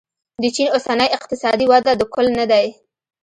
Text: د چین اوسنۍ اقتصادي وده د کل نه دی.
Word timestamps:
د 0.41 0.43
چین 0.55 0.67
اوسنۍ 0.75 1.09
اقتصادي 1.17 1.65
وده 1.71 1.91
د 1.97 2.01
کل 2.13 2.27
نه 2.39 2.45
دی. 2.51 2.65